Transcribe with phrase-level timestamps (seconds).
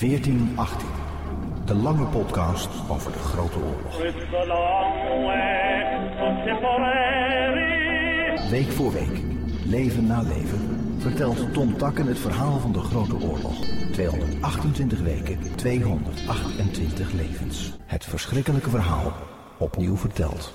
[0.00, 0.88] 1418.
[1.64, 3.98] De lange podcast over de Grote Oorlog.
[8.50, 9.20] Week voor week,
[9.64, 13.64] leven na leven, vertelt Tom Takken het verhaal van de Grote Oorlog.
[13.92, 17.72] 228 weken, 228 levens.
[17.84, 19.12] Het verschrikkelijke verhaal,
[19.58, 20.52] opnieuw verteld.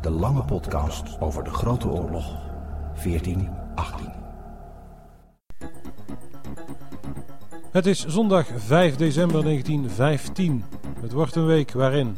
[0.00, 2.36] De lange podcast over de Grote Oorlog.
[3.04, 4.17] 1418.
[7.70, 10.64] Het is zondag 5 december 1915.
[11.00, 12.16] Het wordt een week waarin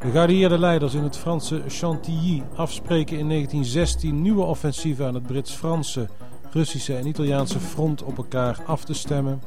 [0.00, 6.08] de geallieerde leiders in het Franse Chantilly afspreken in 1916 nieuwe offensieven aan het Brits-Franse,
[6.50, 9.42] Russische en Italiaanse front op elkaar af te stemmen.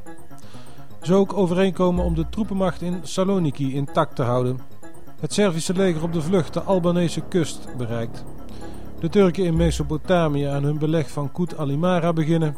[1.02, 4.60] Ze ook overeenkomen om de troepenmacht in Saloniki intact te houden.
[5.20, 8.24] Het Servische leger op de vlucht de Albanese kust bereikt.
[9.00, 12.56] De Turken in Mesopotamië aan hun beleg van Kut Alimara beginnen.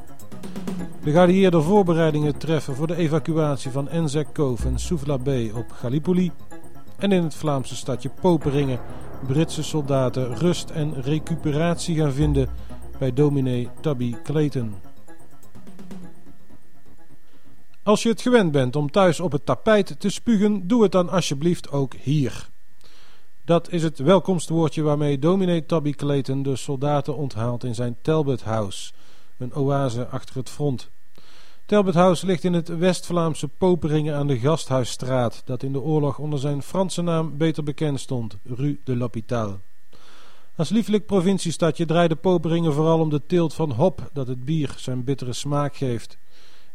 [1.04, 6.32] De geallieerde voorbereidingen treffen voor de evacuatie van Enzekov en Souvla Bay op Gallipoli.
[6.98, 8.80] En in het Vlaamse stadje Poperingen
[9.28, 12.50] Britse soldaten rust en recuperatie gaan vinden
[13.00, 14.76] bij dominee Tabby Clayton.
[17.84, 21.10] Als je het gewend bent om thuis op het tapijt te spugen, doe het dan
[21.10, 22.50] alsjeblieft ook hier.
[23.46, 28.94] Dat is het welkomstwoordje waarmee dominee Tabby Clayton de soldaten onthaalt in zijn Talbot House,
[29.38, 30.90] een oase achter het front.
[31.66, 36.40] Talbot House ligt in het West-Vlaamse Poperingen aan de Gasthuisstraat, dat in de oorlog onder
[36.40, 39.60] zijn Franse naam beter bekend stond, Rue de l'Hôpital.
[40.56, 45.04] Als lieflijk provinciestadje draaide Poperingen vooral om de teelt van hop dat het bier zijn
[45.04, 46.18] bittere smaak geeft.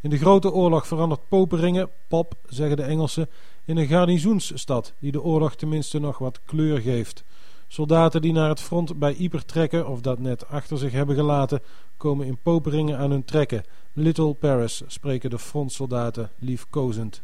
[0.00, 3.28] In de grote oorlog verandert Poperingen, pop zeggen de Engelsen,
[3.64, 7.24] in een garnizoensstad die de oorlog tenminste nog wat kleur geeft.
[7.68, 11.60] Soldaten die naar het front bij Yper trekken of dat net achter zich hebben gelaten,
[11.96, 13.64] komen in Poperingen aan hun trekken.
[13.92, 17.22] Little Paris spreken de frontsoldaten liefkozend.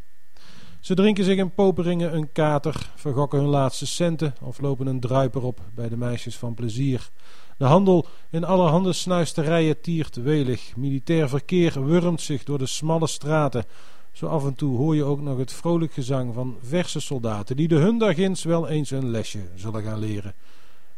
[0.81, 5.43] Ze drinken zich in Poperingen een kater, vergokken hun laatste centen of lopen een druiper
[5.43, 7.11] op bij de meisjes van plezier.
[7.57, 10.77] De handel in allerhande snuisterijen tiert welig.
[10.77, 13.65] Militair verkeer wurmt zich door de smalle straten.
[14.15, 17.69] Zo af en toe hoor je ook nog het vrolijk gezang van verse soldaten die
[17.69, 20.35] de hun daarginds wel eens een lesje zullen gaan leren.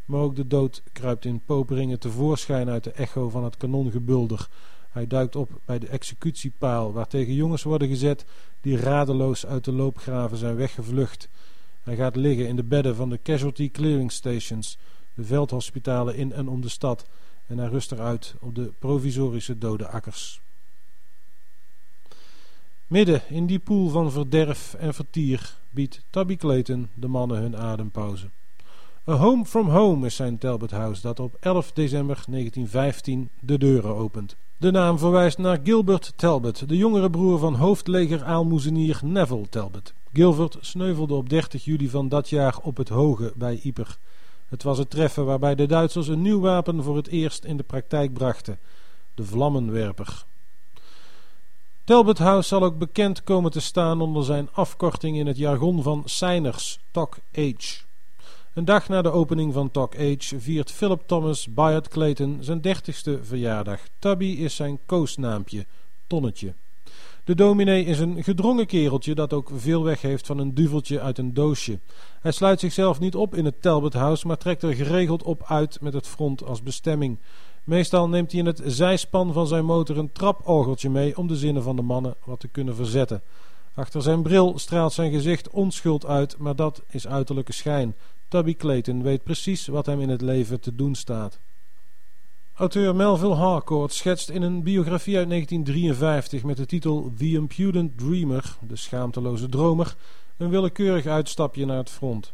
[0.05, 4.47] Maar ook de dood kruipt in Poperingen tevoorschijn uit de echo van het kanongebulder.
[4.89, 8.25] Hij duikt op bij de executiepaal waar tegen jongens worden gezet
[8.61, 11.29] die radeloos uit de loopgraven zijn weggevlucht.
[11.83, 14.77] Hij gaat liggen in de bedden van de casualty clearing stations,
[15.13, 17.05] de veldhospitalen in en om de stad,
[17.47, 20.41] en hij rust eruit op de provisorische dode akkers.
[22.87, 28.29] Midden in die poel van verderf en vertier biedt Tabby Clayton de mannen hun adempauze.
[29.07, 33.95] A Home from Home is zijn Talbot House dat op 11 december 1915 de deuren
[33.95, 34.35] opent.
[34.57, 39.93] De naam verwijst naar Gilbert Talbot, de jongere broer van hoofdleger aalmoezenier Neville Talbot.
[40.13, 43.97] Gilbert sneuvelde op 30 juli van dat jaar op het Hoge bij Yper.
[44.47, 47.63] Het was het treffen waarbij de Duitsers een nieuw wapen voor het eerst in de
[47.63, 48.59] praktijk brachten:
[49.13, 50.25] de vlammenwerper.
[51.87, 56.01] Talbot House zal ook bekend komen te staan onder zijn afkorting in het jargon van
[56.05, 57.39] Seiners, Tok H.
[58.53, 63.19] Een dag na de opening van Tok H viert Philip Thomas Bayard Clayton zijn dertigste
[63.23, 63.79] verjaardag.
[63.99, 65.65] Tubby is zijn koosnaampje,
[66.07, 66.53] Tonnetje.
[67.27, 71.17] De dominee is een gedrongen kereltje dat ook veel weg heeft van een duveltje uit
[71.17, 71.79] een doosje.
[72.21, 75.81] Hij sluit zichzelf niet op in het Talbot House, maar trekt er geregeld op uit
[75.81, 77.19] met het front als bestemming.
[77.63, 81.63] Meestal neemt hij in het zijspan van zijn motor een traporgeltje mee om de zinnen
[81.63, 83.21] van de mannen wat te kunnen verzetten.
[83.73, 87.95] Achter zijn bril straalt zijn gezicht onschuld uit, maar dat is uiterlijke schijn.
[88.27, 91.39] Tubby Clayton weet precies wat hem in het leven te doen staat.
[92.57, 98.57] Auteur Melville Harcourt schetst in een biografie uit 1953 met de titel The Impudent Dreamer,
[98.67, 99.95] de schaamteloze dromer,
[100.37, 102.33] een willekeurig uitstapje naar het front.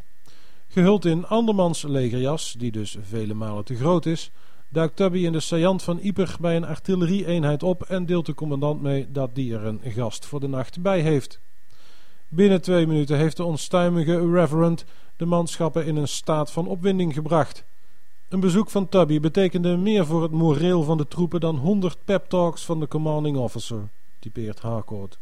[0.68, 4.32] Gehuld in andermans legerjas, die dus vele malen te groot is,
[4.70, 8.82] duikt Tubby in de saillant van Yper bij een artillerieeenheid op en deelt de commandant
[8.82, 11.40] mee dat die er een gast voor de nacht bij heeft.
[12.28, 14.86] Binnen twee minuten heeft de onstuimige Reverend
[15.18, 17.64] de manschappen in een staat van opwinding gebracht.
[18.34, 22.26] Een bezoek van Tubby betekende meer voor het moreel van de troepen dan honderd pep
[22.30, 23.90] talks van de commanding officer,
[24.20, 25.18] typeert Harcourt.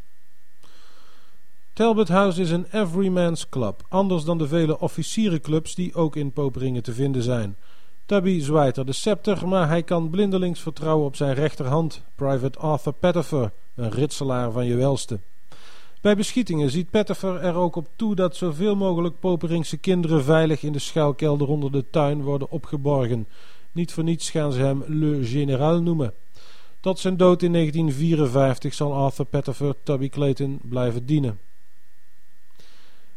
[1.74, 6.84] Talbot House is een everyman's club, anders dan de vele officierenclubs die ook in Poperingen
[6.84, 7.56] te vinden zijn.
[8.06, 12.94] Tubby zwaait er de scepter, maar hij kan blindelings vertrouwen op zijn rechterhand, Private Arthur
[12.94, 15.20] Pettifer, een ritselaar van je welste.
[16.02, 20.72] Bij beschietingen ziet Pettifer er ook op toe dat zoveel mogelijk Poperingse kinderen veilig in
[20.72, 23.28] de schuilkelder onder de tuin worden opgeborgen.
[23.72, 26.14] Niet voor niets gaan ze hem Le Général noemen.
[26.80, 31.40] Tot zijn dood in 1954 zal Arthur Pettiford Tubby Clayton blijven dienen.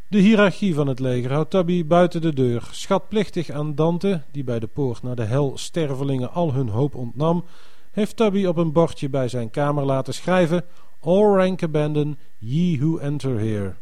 [0.09, 4.59] De hiërarchie van het leger houdt Tubby buiten de deur, schatplichtig aan Dante, die bij
[4.59, 7.45] de poort naar de hel stervelingen al hun hoop ontnam,
[7.91, 10.65] heeft Tubby op een bordje bij zijn kamer laten schrijven:
[11.05, 13.75] All rank abandon, ye who enter here.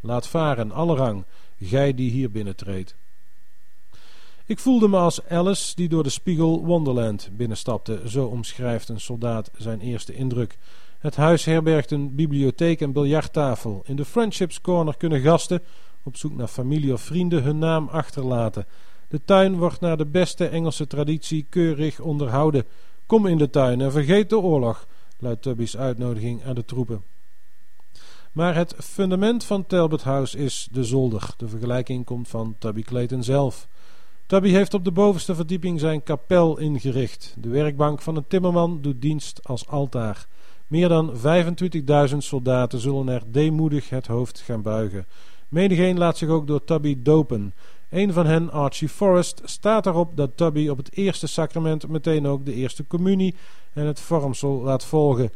[0.00, 1.24] Laat varen alle rang,
[1.60, 2.94] gij die hier binnentreedt.
[4.46, 9.50] Ik voelde me als Alice die door de spiegel Wonderland binnenstapte, zo omschrijft een soldaat
[9.56, 10.58] zijn eerste indruk.
[10.98, 13.82] Het huis herbergt een bibliotheek en biljarttafel.
[13.86, 15.62] In de Friendships Corner kunnen gasten,
[16.02, 18.66] op zoek naar familie of vrienden, hun naam achterlaten.
[19.08, 22.64] De tuin wordt naar de beste Engelse traditie keurig onderhouden.
[23.06, 24.86] Kom in de tuin en vergeet de oorlog,
[25.18, 27.02] luidt Tubby's uitnodiging aan de troepen.
[28.32, 31.34] Maar het fundament van Talbot House is de zolder.
[31.36, 33.68] De vergelijking komt van Tubby Clayton zelf.
[34.26, 37.34] Tubby heeft op de bovenste verdieping zijn kapel ingericht.
[37.38, 40.26] De werkbank van een timmerman doet dienst als altaar.
[40.66, 41.12] Meer dan
[42.10, 45.06] 25.000 soldaten zullen er deemoedig het hoofd gaan buigen.
[45.48, 47.54] Menigeen laat zich ook door Tubby dopen.
[47.90, 52.44] Een van hen, Archie Forrest, staat erop dat Tubby op het eerste sacrament meteen ook
[52.44, 53.34] de eerste communie
[53.72, 55.32] en het vormsel laat volgen.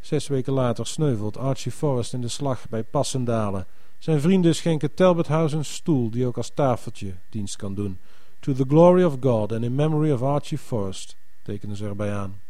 [0.00, 3.66] Zes weken later sneuvelt Archie Forrest in de slag bij Passendalen.
[3.98, 7.98] Zijn vrienden schenken Talbot House een stoel die ook als tafeltje dienst kan doen.
[8.40, 12.40] To the glory of God and in memory of Archie Forrest, tekenen ze erbij aan.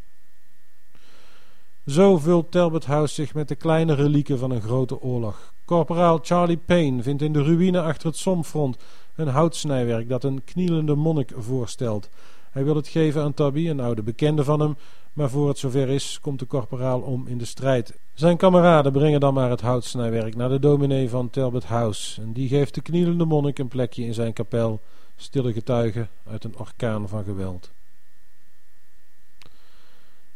[1.87, 5.54] Zo vult Talbot House zich met de kleine relieken van een grote oorlog.
[5.65, 8.77] Corporaal Charlie Payne vindt in de ruïne achter het somfront
[9.15, 12.09] een houtsnijwerk dat een knielende monnik voorstelt.
[12.51, 14.77] Hij wil het geven aan Tabby, een oude bekende van hem,
[15.13, 17.99] maar voor het zover is, komt de korporaal om in de strijd.
[18.15, 22.49] Zijn kameraden brengen dan maar het houtsnijwerk naar de dominee van Talbot House, en die
[22.49, 24.81] geeft de knielende monnik een plekje in zijn kapel,
[25.17, 27.74] stille getuige uit een orkaan van geweld.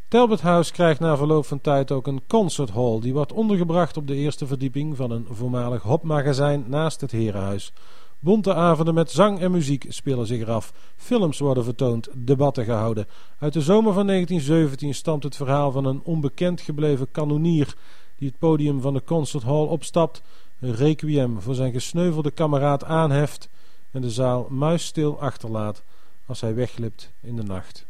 [0.09, 3.01] Talbot House krijgt na verloop van tijd ook een concert hall.
[3.01, 7.73] Die wordt ondergebracht op de eerste verdieping van een voormalig hopmagazijn naast het herenhuis.
[8.19, 10.73] Bonte avonden met zang en muziek spelen zich eraf.
[10.97, 13.07] Films worden vertoond, debatten gehouden.
[13.39, 17.75] Uit de zomer van 1917 stamt het verhaal van een onbekend gebleven kanonier
[18.17, 20.23] die het podium van de concert hall opstapt,
[20.61, 23.49] een requiem voor zijn gesneuvelde kameraad aanheft
[23.91, 25.83] en de zaal muisstil achterlaat
[26.27, 27.88] als hij wegglipt in de nacht.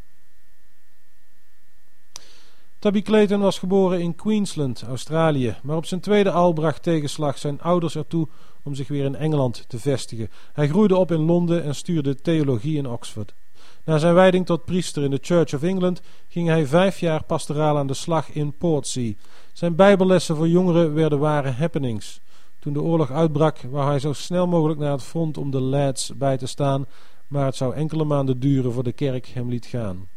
[2.78, 7.60] Tabby Clayton was geboren in Queensland, Australië, maar op zijn tweede al bracht tegenslag zijn
[7.60, 8.28] ouders ertoe
[8.62, 10.30] om zich weer in Engeland te vestigen.
[10.52, 13.34] Hij groeide op in Londen en stuurde theologie in Oxford.
[13.84, 17.78] Na zijn wijding tot priester in de Church of England ging hij vijf jaar pastoraal
[17.78, 19.12] aan de slag in Portsea.
[19.52, 22.20] Zijn bijbellessen voor jongeren werden ware happenings.
[22.58, 26.12] Toen de oorlog uitbrak, wou hij zo snel mogelijk naar het front om de lads
[26.16, 26.86] bij te staan,
[27.26, 30.08] maar het zou enkele maanden duren voor de kerk hem liet gaan.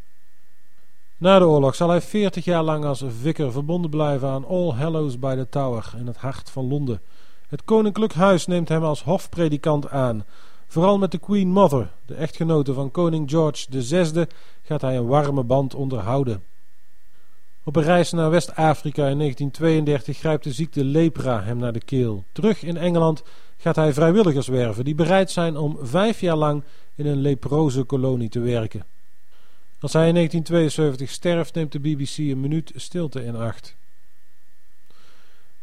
[1.21, 5.19] Na de oorlog zal hij veertig jaar lang als vicar verbonden blijven aan All Hallows
[5.19, 7.01] by the Tower in het hart van Londen.
[7.47, 10.25] Het koninklijk huis neemt hem als hofpredikant aan.
[10.68, 14.25] Vooral met de Queen Mother, de echtgenote van koning George VI,
[14.63, 16.44] gaat hij een warme band onderhouden.
[17.63, 22.23] Op een reis naar West-Afrika in 1932 grijpt de ziekte lepra hem naar de keel.
[22.31, 23.23] Terug in Engeland
[23.57, 26.63] gaat hij vrijwilligers werven die bereid zijn om vijf jaar lang
[26.95, 28.83] in een leproze kolonie te werken.
[29.81, 33.75] Als hij in 1972 sterft, neemt de BBC een minuut stilte in acht.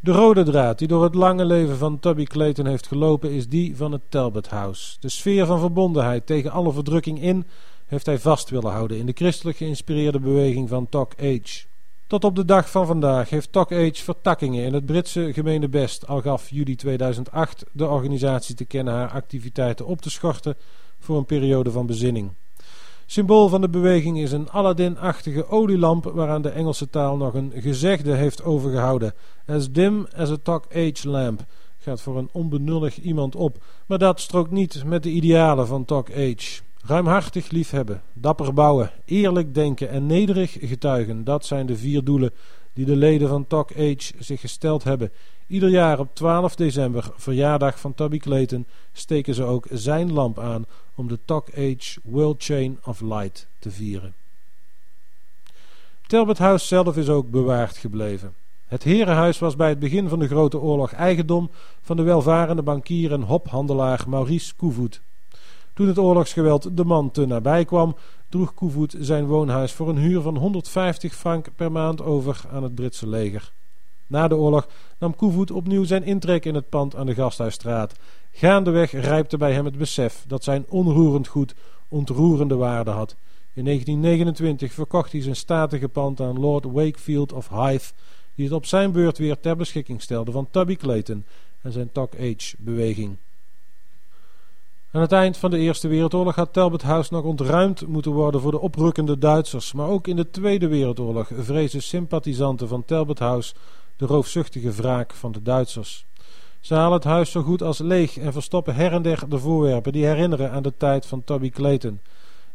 [0.01, 3.77] De rode draad die door het lange leven van Tubby Clayton heeft gelopen is die
[3.77, 4.97] van het Talbot House.
[5.01, 7.47] De sfeer van verbondenheid tegen alle verdrukking in
[7.87, 11.65] heeft hij vast willen houden in de christelijk geïnspireerde beweging van Talk Age.
[12.07, 16.07] Tot op de dag van vandaag heeft Talk Age vertakkingen in het Britse gemene best,
[16.07, 20.57] al gaf juli 2008 de organisatie te kennen haar activiteiten op te schorten
[20.99, 22.31] voor een periode van bezinning.
[23.11, 28.13] Symbool van de beweging is een Aladdin-achtige olielamp waaraan de Engelse taal nog een gezegde
[28.13, 29.15] heeft overgehouden.
[29.47, 31.45] As dim as a talk age lamp
[31.79, 36.11] gaat voor een onbenullig iemand op, maar dat strookt niet met de idealen van talk
[36.11, 36.61] age.
[36.85, 42.33] Ruimhartig liefhebben, dapper bouwen, eerlijk denken en nederig getuigen, dat zijn de vier doelen
[42.79, 45.11] die de leden van Talk Age zich gesteld hebben.
[45.47, 50.67] Ieder jaar op 12 december, verjaardag van Tubby Clayton, steken ze ook zijn lamp aan
[50.95, 54.15] om de Talk Age World Chain of Light te vieren.
[56.07, 58.35] Talbot House zelf is ook bewaard gebleven.
[58.67, 61.51] Het herenhuis was bij het begin van de Grote Oorlog eigendom
[61.83, 65.01] van de welvarende bankier en hophandelaar Maurice Koevoet.
[65.79, 67.97] Toen het oorlogsgeweld de man te nabij kwam,
[68.29, 72.75] droeg Koevoet zijn woonhuis voor een huur van 150 frank per maand over aan het
[72.75, 73.53] Britse leger.
[74.07, 74.69] Na de oorlog
[74.99, 77.95] nam Koevoet opnieuw zijn intrek in het pand aan de Gasthuisstraat.
[78.33, 81.55] Gaandeweg rijpte bij hem het besef dat zijn onroerend goed
[81.89, 83.17] ontroerende waarde had.
[83.55, 87.93] In 1929 verkocht hij zijn statige pand aan Lord Wakefield of Hythe,
[88.35, 91.25] die het op zijn beurt weer ter beschikking stelde van Tubby Clayton
[91.63, 93.17] en zijn Talk Age-beweging.
[94.99, 98.51] Aan het eind van de Eerste Wereldoorlog had Talbot House nog ontruimd moeten worden voor
[98.51, 103.55] de oprukkende Duitsers, maar ook in de Tweede Wereldoorlog vrezen sympathisanten van Talbot House
[103.97, 106.07] de roofzuchtige wraak van de Duitsers.
[106.61, 109.93] Ze halen het huis zo goed als leeg en verstoppen her en der de voorwerpen
[109.93, 112.01] die herinneren aan de tijd van Tubby Clayton.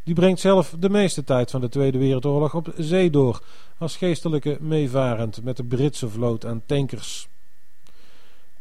[0.04, 3.42] Die brengt zelf de meeste tijd van de Tweede Wereldoorlog op zee door,
[3.78, 7.28] als geestelijke meevarend met de Britse vloot aan tankers.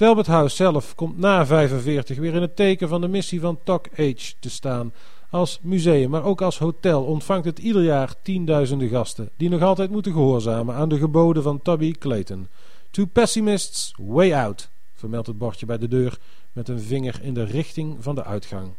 [0.02, 4.32] House zelf komt na 45 weer in het teken van de missie van Talk Age
[4.40, 4.92] te staan.
[5.30, 9.90] Als museum, maar ook als hotel ontvangt het ieder jaar tienduizenden gasten, die nog altijd
[9.90, 12.48] moeten gehoorzamen aan de geboden van Tubby Clayton.
[12.90, 16.18] To pessimists, way out, vermeldt het bordje bij de deur
[16.52, 18.74] met een vinger in de richting van de uitgang.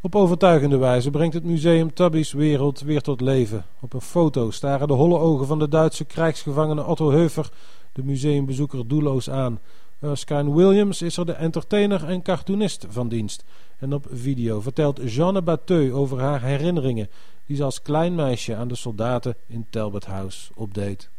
[0.00, 3.64] Op overtuigende wijze brengt het museum Tubby's wereld weer tot leven.
[3.80, 7.50] Op een foto staren de holle ogen van de Duitse krijgsgevangene Otto Heuver
[7.92, 9.60] de museumbezoeker doelloos aan.
[10.00, 13.44] Erskine Williams is er de entertainer en cartoonist van dienst.
[13.78, 17.08] En op video vertelt Jeanne Bateu over haar herinneringen
[17.46, 21.10] die ze als klein meisje aan de soldaten in Talbot House opdeed.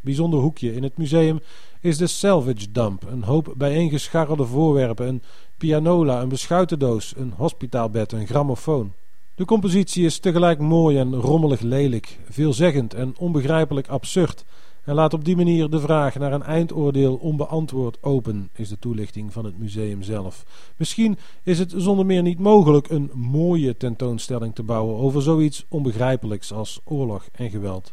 [0.00, 1.40] Bijzonder hoekje in het museum
[1.82, 5.22] is de salvage dump, een hoop bijeengescharrelde voorwerpen, een
[5.56, 8.92] pianola, een beschuitendoos, een hospitaalbed, een grammofoon.
[9.34, 14.44] De compositie is tegelijk mooi en rommelig lelijk, veelzeggend en onbegrijpelijk absurd
[14.84, 19.32] en laat op die manier de vraag naar een eindoordeel onbeantwoord open, is de toelichting
[19.32, 20.44] van het museum zelf.
[20.76, 26.52] Misschien is het zonder meer niet mogelijk een mooie tentoonstelling te bouwen over zoiets onbegrijpelijks
[26.52, 27.92] als oorlog en geweld.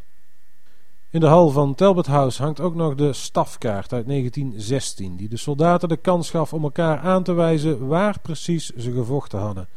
[1.12, 5.36] In de hal van Talbot House hangt ook nog de stafkaart uit 1916, die de
[5.36, 9.68] soldaten de kans gaf om elkaar aan te wijzen waar precies ze gevochten hadden.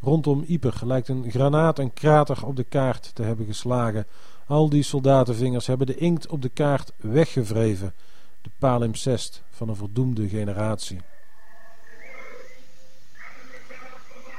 [0.00, 4.06] Rondom Ieper lijkt een granaat een krater op de kaart te hebben geslagen.
[4.46, 7.94] Al die soldatenvingers hebben de inkt op de kaart weggevreven.
[8.42, 11.00] De palimpsest van een verdoemde generatie.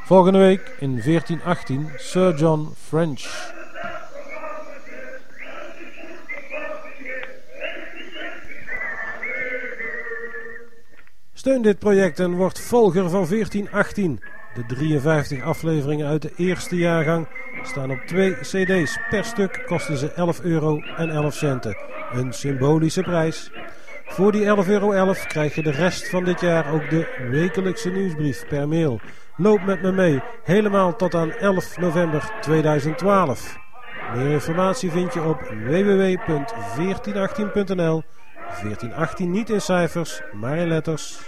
[0.05, 3.59] Volgende week in 1418 Sir John French.
[11.41, 14.19] Steun dit project en word volger van 1418.
[14.53, 17.27] De 53 afleveringen uit de eerste jaargang
[17.63, 18.97] staan op twee cd's.
[19.09, 21.77] Per stuk kosten ze 11 euro en 11 centen.
[22.11, 23.51] Een symbolische prijs.
[24.05, 27.89] Voor die 11,11 euro 11 krijg je de rest van dit jaar ook de wekelijkse
[27.89, 28.99] nieuwsbrief per mail.
[29.37, 33.57] Loop met me mee, helemaal tot aan 11 november 2012.
[34.15, 38.03] Meer informatie vind je op www.1418.nl
[38.51, 41.19] 1418 niet in cijfers, maar in letters.